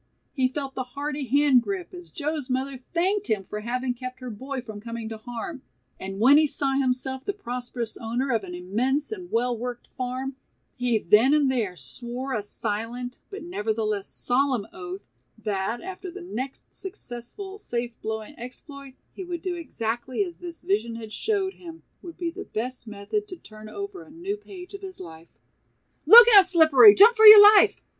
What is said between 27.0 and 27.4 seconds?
for